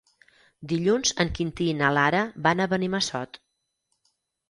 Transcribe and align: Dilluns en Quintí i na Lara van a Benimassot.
Dilluns 0.71 1.11
en 1.25 1.29
Quintí 1.41 1.69
i 1.75 1.77
na 1.83 1.93
Lara 1.99 2.25
van 2.49 2.67
a 2.67 2.71
Benimassot. 2.75 3.43